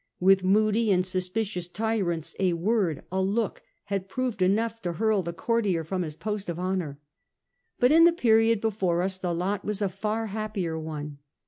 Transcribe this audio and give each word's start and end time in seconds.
With 0.19 0.43
moody 0.43 0.91
and 0.91 1.05
suspicious 1.05 1.67
tyrants, 1.67 2.35
a 2.39 2.53
word, 2.53 3.03
a 3.11 3.21
look, 3.21 3.61
had 3.83 4.09
proved 4.09 4.41
enough 4.41 4.81
to 4.81 4.93
hurl 4.93 5.21
the 5.21 5.31
courtier 5.31 5.83
from 5.83 6.01
his 6.01 6.15
post 6.15 6.49
of 6.49 6.57
honour. 6.57 6.97
But 7.79 7.91
in 7.91 8.05
the 8.05 8.11
period 8.11 8.61
before 8.61 9.03
us 9.03 9.19
the 9.19 9.31
lot 9.35 9.63
was 9.63 9.79
a 9.79 9.89
far 9.89 10.25
happier 10.25 10.79
one. 10.79 11.19